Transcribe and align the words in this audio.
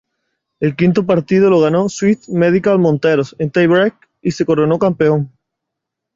El 0.59 0.75
quinto 0.75 1.05
partido 1.05 1.51
lo 1.51 1.59
ganó 1.61 1.87
Swiss 1.87 2.27
Medical 2.27 2.79
Monteros 2.79 3.35
en 3.37 3.51
tie-break 3.51 4.09
y 4.23 4.31
se 4.31 4.45
coronó 4.47 4.79
campeón. 4.79 5.31